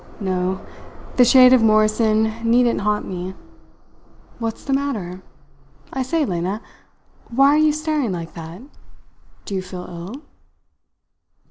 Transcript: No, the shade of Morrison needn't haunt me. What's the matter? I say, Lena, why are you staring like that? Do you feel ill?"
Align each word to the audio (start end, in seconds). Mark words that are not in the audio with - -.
No, 0.19 0.61
the 1.17 1.23
shade 1.23 1.53
of 1.53 1.61
Morrison 1.61 2.33
needn't 2.43 2.81
haunt 2.81 3.07
me. 3.07 3.35
What's 4.39 4.63
the 4.63 4.73
matter? 4.73 5.21
I 5.93 6.01
say, 6.01 6.25
Lena, 6.25 6.59
why 7.29 7.49
are 7.49 7.57
you 7.59 7.71
staring 7.71 8.11
like 8.11 8.33
that? 8.33 8.63
Do 9.45 9.53
you 9.53 9.61
feel 9.61 9.85
ill?" 9.87 10.21